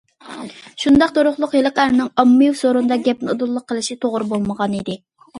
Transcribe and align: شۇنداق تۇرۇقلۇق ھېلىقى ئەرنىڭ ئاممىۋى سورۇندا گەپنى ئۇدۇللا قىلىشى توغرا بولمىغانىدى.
شۇنداق 0.83 1.11
تۇرۇقلۇق 1.17 1.51
ھېلىقى 1.57 1.83
ئەرنىڭ 1.83 2.07
ئاممىۋى 2.23 2.55
سورۇندا 2.61 2.97
گەپنى 3.09 3.31
ئۇدۇللا 3.35 3.63
قىلىشى 3.73 3.99
توغرا 4.07 4.27
بولمىغانىدى. 4.33 4.97